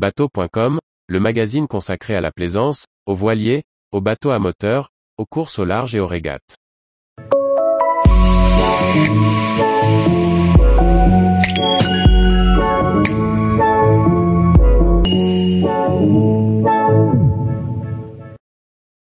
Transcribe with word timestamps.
Bateau.com, 0.00 0.80
le 1.08 1.20
magazine 1.20 1.68
consacré 1.68 2.14
à 2.14 2.22
la 2.22 2.30
plaisance, 2.30 2.86
aux 3.04 3.14
voiliers, 3.14 3.64
aux 3.92 4.00
bateaux 4.00 4.30
à 4.30 4.38
moteur, 4.38 4.88
aux 5.18 5.26
courses 5.26 5.58
au 5.58 5.66
large 5.66 5.94
et 5.94 6.00
aux 6.00 6.06
régates. 6.06 6.56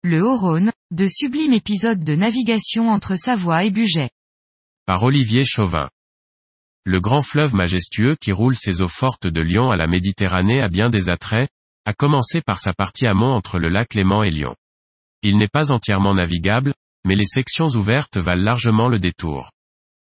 Le 0.03 0.23
Haut-Rhône, 0.23 0.73
de 0.91 1.07
sublimes 1.07 1.55
épisodes 1.55 2.05
de 2.05 2.15
navigation 2.15 2.91
entre 2.91 3.17
Savoie 3.17 3.65
et 3.65 3.71
Bugey. 3.71 4.11
Par 4.85 5.03
Olivier 5.05 5.45
Chauvin. 5.47 5.89
Le 6.85 7.01
grand 7.01 7.23
fleuve 7.23 7.55
majestueux 7.55 8.17
qui 8.21 8.33
roule 8.33 8.57
ses 8.57 8.83
eaux 8.83 8.89
fortes 8.89 9.29
de 9.29 9.41
Lyon 9.41 9.71
à 9.71 9.77
la 9.77 9.87
Méditerranée 9.87 10.61
a 10.61 10.69
bien 10.69 10.91
des 10.91 11.11
attraits, 11.11 11.49
à 11.85 11.93
commencer 11.93 12.41
par 12.41 12.59
sa 12.59 12.73
partie 12.73 13.07
amont 13.07 13.33
entre 13.33 13.59
le 13.59 13.69
lac 13.69 13.95
Léman 13.95 14.25
et 14.25 14.31
Lyon. 14.31 14.57
Il 15.23 15.39
n'est 15.39 15.47
pas 15.47 15.71
entièrement 15.71 16.15
navigable, 16.15 16.75
mais 17.05 17.15
les 17.15 17.25
sections 17.25 17.69
ouvertes 17.69 18.17
valent 18.17 18.43
largement 18.43 18.89
le 18.89 18.99
détour. 18.99 19.51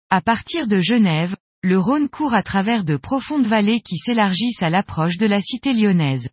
À 0.10 0.22
partir 0.22 0.68
de 0.68 0.80
Genève, 0.80 1.36
le 1.62 1.78
Rhône 1.78 2.10
court 2.10 2.34
à 2.34 2.42
travers 2.42 2.86
de 2.86 2.96
profondes 2.96 3.46
vallées 3.46 3.82
qui 3.82 3.98
s'élargissent 3.98 4.62
à 4.62 4.70
l'approche 4.70 5.18
de 5.18 5.26
la 5.26 5.42
cité 5.42 5.74
lyonnaise. 5.74 6.30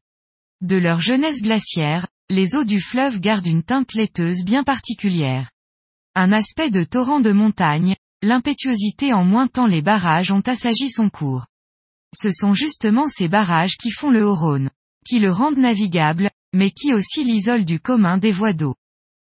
De 0.60 0.76
leur 0.76 1.00
jeunesse 1.00 1.42
glaciaire, 1.42 2.06
les 2.30 2.54
eaux 2.54 2.64
du 2.64 2.80
fleuve 2.80 3.20
gardent 3.20 3.46
une 3.46 3.62
teinte 3.62 3.94
laiteuse 3.94 4.44
bien 4.44 4.62
particulière. 4.64 5.50
Un 6.14 6.32
aspect 6.32 6.70
de 6.70 6.84
torrent 6.84 7.20
de 7.20 7.32
montagne, 7.32 7.96
l'impétuosité 8.22 9.12
en 9.12 9.24
moins 9.24 9.46
tant 9.46 9.66
les 9.66 9.82
barrages 9.82 10.32
ont 10.32 10.40
assagi 10.40 10.90
son 10.90 11.08
cours. 11.08 11.46
Ce 12.14 12.30
sont 12.30 12.54
justement 12.54 13.06
ces 13.08 13.28
barrages 13.28 13.76
qui 13.76 13.90
font 13.90 14.10
le 14.10 14.24
Haut-Rhône, 14.24 14.70
qui 15.06 15.18
le 15.18 15.30
rendent 15.30 15.58
navigable, 15.58 16.30
mais 16.54 16.70
qui 16.70 16.92
aussi 16.92 17.22
l'isolent 17.22 17.64
du 17.64 17.80
commun 17.80 18.18
des 18.18 18.32
voies 18.32 18.52
d'eau. 18.52 18.74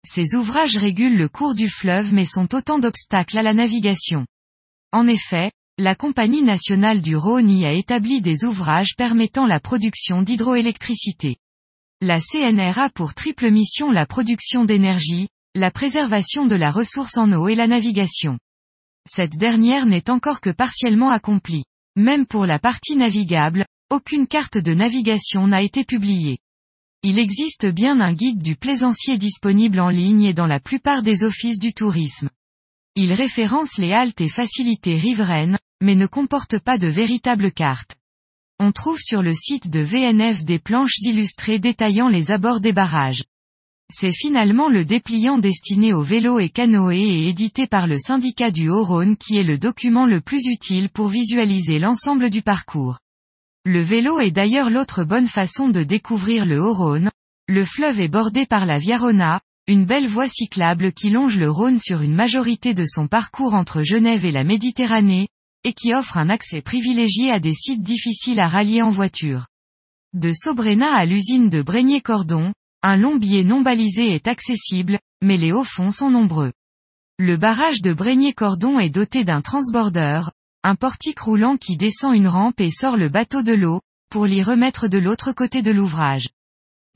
Ces 0.05 0.35
ouvrages 0.35 0.77
régulent 0.77 1.17
le 1.17 1.29
cours 1.29 1.55
du 1.55 1.69
fleuve 1.69 2.13
mais 2.13 2.25
sont 2.25 2.53
autant 2.55 2.79
d'obstacles 2.79 3.37
à 3.37 3.43
la 3.43 3.53
navigation. 3.53 4.25
En 4.91 5.07
effet, 5.07 5.51
la 5.79 5.95
Compagnie 5.95 6.43
nationale 6.43 7.01
du 7.01 7.15
Rhône 7.15 7.49
y 7.49 7.65
a 7.65 7.73
établi 7.73 8.21
des 8.21 8.43
ouvrages 8.43 8.95
permettant 8.95 9.47
la 9.47 9.59
production 9.59 10.21
d'hydroélectricité. 10.21 11.37
La 12.01 12.19
CNR 12.19 12.77
a 12.77 12.89
pour 12.89 13.13
triple 13.13 13.49
mission 13.49 13.91
la 13.91 14.05
production 14.05 14.65
d'énergie, 14.65 15.29
la 15.55 15.71
préservation 15.71 16.45
de 16.45 16.55
la 16.55 16.69
ressource 16.69 17.17
en 17.17 17.31
eau 17.31 17.47
et 17.47 17.55
la 17.55 17.67
navigation. 17.67 18.37
Cette 19.05 19.35
dernière 19.35 19.85
n'est 19.85 20.09
encore 20.09 20.39
que 20.39 20.49
partiellement 20.49 21.09
accomplie. 21.09 21.65
Même 21.95 22.25
pour 22.25 22.45
la 22.45 22.57
partie 22.57 22.95
navigable, 22.95 23.65
aucune 23.89 24.27
carte 24.27 24.57
de 24.57 24.73
navigation 24.73 25.45
n'a 25.47 25.61
été 25.61 25.83
publiée. 25.83 26.39
Il 27.03 27.19
existe 27.19 27.67
bien 27.67 27.99
un 27.99 28.13
guide 28.13 28.41
du 28.41 28.55
plaisancier 28.55 29.17
disponible 29.17 29.81
en 29.81 29.89
ligne 29.89 30.23
et 30.23 30.33
dans 30.33 30.47
la 30.47 30.61
plupart 30.61 31.03
des 31.03 31.23
offices 31.23 31.59
du 31.59 31.73
tourisme. 31.73 32.29
Il 32.95 33.11
référence 33.11 33.77
les 33.77 33.91
haltes 33.91 34.21
et 34.21 34.29
facilités 34.29 34.97
riveraines, 34.97 35.57
mais 35.81 35.95
ne 35.95 36.07
comporte 36.07 36.59
pas 36.59 36.77
de 36.77 36.87
véritable 36.87 37.51
carte. 37.51 37.97
On 38.59 38.71
trouve 38.71 38.99
sur 38.99 39.21
le 39.21 39.33
site 39.33 39.69
de 39.69 39.81
VNF 39.81 40.45
des 40.45 40.59
planches 40.59 40.99
illustrées 41.01 41.59
détaillant 41.59 42.07
les 42.07 42.31
abords 42.31 42.61
des 42.61 42.71
barrages. 42.71 43.23
C'est 43.91 44.11
finalement 44.11 44.69
le 44.69 44.85
dépliant 44.85 45.37
destiné 45.37 45.93
aux 45.93 46.01
vélos 46.01 46.39
et 46.39 46.49
canoës 46.49 46.93
et 46.93 47.27
édité 47.27 47.67
par 47.67 47.87
le 47.87 47.97
syndicat 47.99 48.51
du 48.51 48.69
Haut-Rhône 48.69 49.17
qui 49.17 49.37
est 49.37 49.43
le 49.43 49.57
document 49.57 50.05
le 50.05 50.21
plus 50.21 50.45
utile 50.45 50.89
pour 50.89 51.09
visualiser 51.09 51.79
l'ensemble 51.79 52.29
du 52.29 52.41
parcours. 52.41 52.99
Le 53.65 53.81
vélo 53.81 54.19
est 54.19 54.31
d'ailleurs 54.31 54.69
l'autre 54.69 55.03
bonne 55.03 55.27
façon 55.27 55.69
de 55.69 55.83
découvrir 55.83 56.45
le 56.45 56.61
Haut-Rhône. 56.61 57.11
Le 57.47 57.63
fleuve 57.63 57.99
est 57.99 58.07
bordé 58.07 58.45
par 58.45 58.65
la 58.65 58.77
Viarona, 58.77 59.41
une 59.67 59.85
belle 59.85 60.07
voie 60.07 60.27
cyclable 60.27 60.91
qui 60.91 61.09
longe 61.09 61.37
le 61.37 61.49
Rhône 61.49 61.79
sur 61.79 62.01
une 62.01 62.13
majorité 62.13 62.73
de 62.73 62.85
son 62.85 63.07
parcours 63.07 63.53
entre 63.53 63.83
Genève 63.83 64.25
et 64.25 64.31
la 64.31 64.43
Méditerranée, 64.43 65.29
et 65.63 65.71
qui 65.73 65.93
offre 65.93 66.17
un 66.17 66.29
accès 66.29 66.61
privilégié 66.61 67.31
à 67.31 67.39
des 67.39 67.53
sites 67.53 67.81
difficiles 67.81 68.39
à 68.39 68.49
rallier 68.49 68.81
en 68.81 68.89
voiture. 68.89 69.47
De 70.13 70.33
Sobrena 70.33 70.93
à 70.93 71.05
l'usine 71.05 71.49
de 71.49 71.61
Brégnier-Cordon, 71.61 72.51
un 72.83 72.97
long 72.97 73.15
biais 73.15 73.45
non 73.45 73.61
balisé 73.61 74.13
est 74.13 74.27
accessible, 74.27 74.99
mais 75.23 75.37
les 75.37 75.53
hauts 75.53 75.63
fonds 75.63 75.91
sont 75.91 76.09
nombreux. 76.09 76.51
Le 77.17 77.37
barrage 77.37 77.81
de 77.81 77.93
Brégnier-Cordon 77.93 78.77
est 78.77 78.89
doté 78.89 79.23
d'un 79.23 79.41
transborder, 79.41 80.21
un 80.63 80.75
portique 80.75 81.19
roulant 81.19 81.55
qui 81.55 81.77
descend 81.77 82.13
une 82.13 82.27
rampe 82.27 82.59
et 82.59 82.71
sort 82.71 82.97
le 82.97 83.07
bateau 83.07 83.41
de 83.41 83.53
l'eau, 83.53 83.79
pour 84.09 84.25
l'y 84.25 84.43
remettre 84.43 84.89
de 84.89 84.97
l'autre 84.97 85.31
côté 85.31 85.61
de 85.61 85.71
l'ouvrage. 85.71 86.29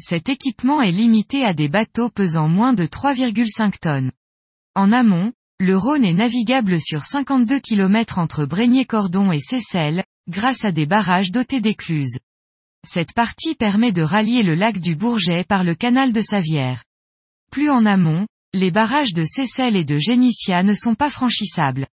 Cet 0.02 0.28
équipement 0.28 0.82
est 0.82 0.92
limité 0.92 1.46
à 1.46 1.54
des 1.54 1.70
bateaux 1.70 2.10
pesant 2.10 2.50
moins 2.50 2.74
de 2.74 2.86
3,5 2.86 3.80
tonnes. 3.80 4.12
En 4.76 4.92
amont, 4.92 5.32
le 5.60 5.78
Rhône 5.78 6.04
est 6.04 6.14
navigable 6.14 6.82
sur 6.82 7.04
52 7.04 7.60
km 7.62 8.20
entre 8.20 8.46
Brégnier-Cordon 8.46 9.32
et 9.32 9.40
Seyssel, 9.40 10.04
grâce 10.28 10.66
à 10.66 10.72
des 10.72 10.86
barrages 10.86 11.32
dotés 11.32 11.62
d'écluses. 11.62 12.20
Cette 12.86 13.14
partie 13.14 13.56
permet 13.56 13.92
de 13.92 14.02
rallier 14.02 14.44
le 14.44 14.56
lac 14.56 14.80
du 14.80 14.96
Bourget 14.96 15.44
par 15.44 15.64
le 15.64 15.76
canal 15.76 16.14
de 16.14 16.22
Savière. 16.22 16.84
Plus 17.52 17.70
en 17.70 17.86
amont, 17.86 18.28
les 18.54 18.72
barrages 18.72 19.14
de 19.14 19.24
Seyssel 19.26 19.76
et 19.76 19.86
de 19.86 19.98
Génissia 19.98 20.64
ne 20.64 20.74
sont 20.74 20.96
pas 20.96 21.10
franchissables. 21.10 21.88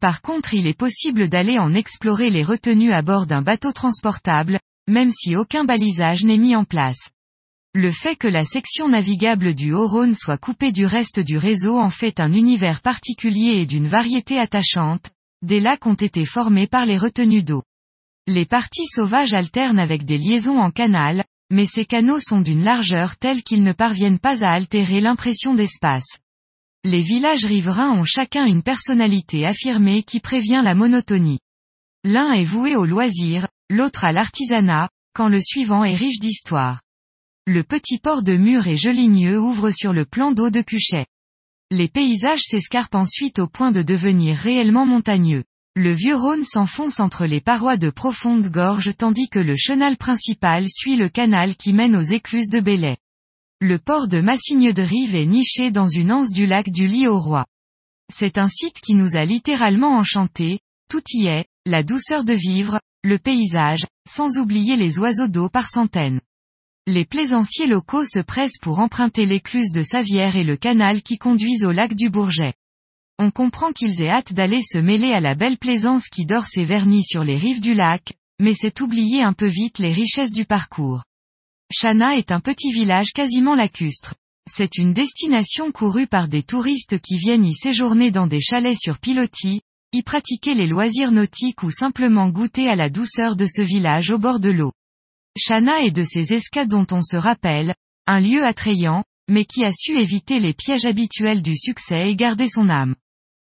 Par 0.00 0.22
contre 0.22 0.54
il 0.54 0.66
est 0.66 0.78
possible 0.78 1.28
d'aller 1.28 1.58
en 1.58 1.72
explorer 1.74 2.30
les 2.30 2.42
retenues 2.42 2.92
à 2.92 3.02
bord 3.02 3.26
d'un 3.26 3.42
bateau 3.42 3.72
transportable, 3.72 4.58
même 4.88 5.10
si 5.10 5.36
aucun 5.36 5.64
balisage 5.64 6.24
n'est 6.24 6.36
mis 6.36 6.56
en 6.56 6.64
place. 6.64 7.10
Le 7.74 7.90
fait 7.90 8.14
que 8.14 8.28
la 8.28 8.44
section 8.44 8.88
navigable 8.88 9.54
du 9.54 9.72
Haut-Rhône 9.72 10.14
soit 10.14 10.38
coupée 10.38 10.72
du 10.72 10.86
reste 10.86 11.20
du 11.20 11.38
réseau 11.38 11.78
en 11.78 11.90
fait 11.90 12.20
un 12.20 12.32
univers 12.32 12.80
particulier 12.82 13.60
et 13.60 13.66
d'une 13.66 13.88
variété 13.88 14.38
attachante, 14.38 15.10
des 15.42 15.58
lacs 15.58 15.86
ont 15.86 15.94
été 15.94 16.24
formés 16.24 16.66
par 16.66 16.86
les 16.86 16.98
retenues 16.98 17.42
d'eau. 17.42 17.62
Les 18.26 18.46
parties 18.46 18.86
sauvages 18.86 19.34
alternent 19.34 19.78
avec 19.78 20.06
des 20.06 20.16
liaisons 20.16 20.58
en 20.58 20.70
canal, 20.70 21.24
mais 21.50 21.66
ces 21.66 21.84
canaux 21.84 22.20
sont 22.20 22.40
d'une 22.40 22.64
largeur 22.64 23.16
telle 23.16 23.42
qu'ils 23.42 23.62
ne 23.62 23.72
parviennent 23.72 24.18
pas 24.18 24.42
à 24.42 24.52
altérer 24.52 25.02
l'impression 25.02 25.54
d'espace. 25.54 26.06
Les 26.84 27.02
villages 27.02 27.44
riverains 27.44 27.92
ont 27.92 28.04
chacun 28.04 28.46
une 28.46 28.62
personnalité 28.62 29.44
affirmée 29.44 30.02
qui 30.02 30.20
prévient 30.20 30.62
la 30.64 30.74
monotonie. 30.74 31.40
L'un 32.02 32.32
est 32.32 32.44
voué 32.44 32.76
au 32.76 32.86
loisir, 32.86 33.46
l'autre 33.68 34.04
à 34.04 34.12
l'artisanat, 34.12 34.88
quand 35.14 35.28
le 35.28 35.40
suivant 35.42 35.84
est 35.84 35.94
riche 35.94 36.18
d'histoire. 36.18 36.80
Le 37.46 37.62
petit 37.62 37.98
port 37.98 38.22
de 38.22 38.36
Mur 38.36 38.66
et 38.66 38.78
Joligneux 38.78 39.38
ouvre 39.38 39.70
sur 39.70 39.92
le 39.92 40.06
plan 40.06 40.32
d'eau 40.32 40.48
de 40.48 40.62
Cuchet. 40.62 41.06
Les 41.70 41.88
paysages 41.88 42.40
s'escarpent 42.40 42.94
ensuite 42.94 43.38
au 43.38 43.48
point 43.48 43.70
de 43.70 43.82
devenir 43.82 44.38
réellement 44.38 44.86
montagneux. 44.86 45.44
Le 45.76 45.92
vieux 45.92 46.14
Rhône 46.14 46.44
s'enfonce 46.44 47.00
entre 47.00 47.26
les 47.26 47.40
parois 47.40 47.76
de 47.76 47.90
profondes 47.90 48.46
gorges 48.46 48.96
tandis 48.96 49.28
que 49.28 49.40
le 49.40 49.56
chenal 49.56 49.96
principal 49.96 50.66
suit 50.68 50.94
le 50.94 51.08
canal 51.08 51.56
qui 51.56 51.72
mène 51.72 51.96
aux 51.96 52.00
écluses 52.00 52.48
de 52.48 52.60
Bellay. 52.60 52.96
Le 53.60 53.80
port 53.80 54.06
de 54.06 54.20
Massigne-de-Rive 54.20 55.16
est 55.16 55.26
niché 55.26 55.72
dans 55.72 55.88
une 55.88 56.12
anse 56.12 56.30
du 56.30 56.46
lac 56.46 56.70
du 56.70 56.86
Lit 56.86 57.08
au 57.08 57.18
Roi. 57.18 57.44
C'est 58.12 58.38
un 58.38 58.48
site 58.48 58.80
qui 58.80 58.94
nous 58.94 59.16
a 59.16 59.24
littéralement 59.24 59.96
enchantés, 59.96 60.60
tout 60.88 61.02
y 61.12 61.26
est, 61.26 61.46
la 61.66 61.82
douceur 61.82 62.24
de 62.24 62.34
vivre, 62.34 62.78
le 63.02 63.18
paysage, 63.18 63.84
sans 64.08 64.38
oublier 64.38 64.76
les 64.76 65.00
oiseaux 65.00 65.26
d'eau 65.26 65.48
par 65.48 65.68
centaines. 65.68 66.20
Les 66.86 67.04
plaisanciers 67.04 67.66
locaux 67.66 68.04
se 68.04 68.20
pressent 68.20 68.58
pour 68.62 68.78
emprunter 68.78 69.26
l'écluse 69.26 69.72
de 69.72 69.82
Savière 69.82 70.36
et 70.36 70.44
le 70.44 70.56
canal 70.56 71.02
qui 71.02 71.18
conduisent 71.18 71.64
au 71.64 71.72
lac 71.72 71.96
du 71.96 72.10
Bourget. 72.10 72.54
On 73.18 73.30
comprend 73.30 73.72
qu'ils 73.72 74.02
aient 74.02 74.08
hâte 74.08 74.32
d'aller 74.32 74.60
se 74.60 74.78
mêler 74.78 75.12
à 75.12 75.20
la 75.20 75.36
belle 75.36 75.56
plaisance 75.56 76.08
qui 76.08 76.26
dort 76.26 76.46
ses 76.46 76.64
vernis 76.64 77.04
sur 77.04 77.22
les 77.22 77.36
rives 77.36 77.60
du 77.60 77.72
lac, 77.72 78.14
mais 78.40 78.54
c'est 78.54 78.80
oublier 78.80 79.22
un 79.22 79.32
peu 79.32 79.46
vite 79.46 79.78
les 79.78 79.92
richesses 79.92 80.32
du 80.32 80.44
parcours. 80.44 81.04
Chana 81.72 82.16
est 82.16 82.32
un 82.32 82.40
petit 82.40 82.72
village 82.72 83.12
quasiment 83.14 83.54
lacustre. 83.54 84.14
C'est 84.50 84.78
une 84.78 84.92
destination 84.92 85.70
courue 85.70 86.08
par 86.08 86.26
des 86.26 86.42
touristes 86.42 86.98
qui 87.00 87.16
viennent 87.16 87.46
y 87.46 87.54
séjourner 87.54 88.10
dans 88.10 88.26
des 88.26 88.40
chalets 88.40 88.78
sur 88.78 88.98
pilotis, 88.98 89.62
y 89.92 90.02
pratiquer 90.02 90.54
les 90.54 90.66
loisirs 90.66 91.12
nautiques 91.12 91.62
ou 91.62 91.70
simplement 91.70 92.28
goûter 92.28 92.68
à 92.68 92.74
la 92.74 92.90
douceur 92.90 93.36
de 93.36 93.46
ce 93.46 93.62
village 93.62 94.10
au 94.10 94.18
bord 94.18 94.40
de 94.40 94.50
l'eau. 94.50 94.72
Chana 95.38 95.82
est 95.82 95.92
de 95.92 96.04
ces 96.04 96.32
escades 96.32 96.68
dont 96.68 96.86
on 96.90 97.00
se 97.00 97.16
rappelle, 97.16 97.74
un 98.08 98.18
lieu 98.18 98.44
attrayant, 98.44 99.04
mais 99.30 99.44
qui 99.44 99.64
a 99.64 99.70
su 99.72 99.96
éviter 99.96 100.40
les 100.40 100.52
pièges 100.52 100.84
habituels 100.84 101.42
du 101.42 101.56
succès 101.56 102.10
et 102.10 102.16
garder 102.16 102.48
son 102.48 102.68
âme. 102.68 102.96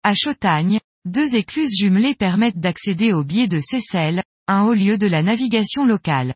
À 0.07 0.13
Chautagne, 0.13 0.80
deux 1.04 1.36
écluses 1.36 1.75
jumelées 1.77 2.15
permettent 2.15 2.62
d'accéder 2.62 3.12
au 3.12 3.25
biais 3.25 3.50
de 3.50 3.59
Seyssel, 3.59 4.24
un 4.48 4.63
haut 4.63 4.74
lieu 4.74 4.98
de 4.98 5.06
la 5.06 5.21
navigation 5.21 5.86
locale. 5.86 6.33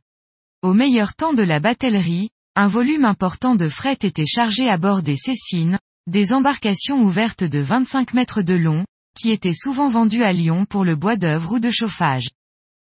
Au 0.62 0.74
meilleur 0.74 1.16
temps 1.16 1.32
de 1.32 1.42
la 1.42 1.62
batellerie, 1.62 2.32
un 2.58 2.68
volume 2.68 3.06
important 3.06 3.56
de 3.56 3.70
fret 3.70 3.98
était 4.02 4.26
chargé 4.26 4.68
à 4.68 4.78
bord 4.78 5.04
des 5.04 5.16
Cessines, 5.16 5.80
des 6.06 6.34
embarcations 6.34 7.02
ouvertes 7.02 7.46
de 7.46 7.60
25 7.60 8.14
mètres 8.14 8.42
de 8.42 8.56
long, 8.56 8.84
qui 9.18 9.32
étaient 9.32 9.54
souvent 9.54 9.88
vendues 9.88 10.24
à 10.24 10.34
Lyon 10.34 10.66
pour 10.66 10.84
le 10.84 10.98
bois 10.98 11.16
d'œuvre 11.16 11.54
ou 11.54 11.60
de 11.62 11.72
chauffage. 11.72 12.28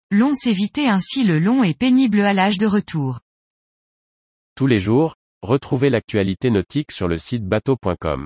l'on 0.09 0.33
s'évitait 0.33 0.87
ainsi 0.87 1.23
le 1.23 1.37
long 1.37 1.63
et 1.63 1.75
pénible 1.75 2.21
halage 2.21 2.57
de 2.57 2.65
retour. 2.65 3.19
Tous 4.55 4.65
les 4.65 4.79
jours, 4.79 5.13
retrouvez 5.43 5.91
l'actualité 5.91 6.49
nautique 6.49 6.91
sur 6.91 7.07
le 7.07 7.19
site 7.19 7.45
bateau.com. 7.45 8.25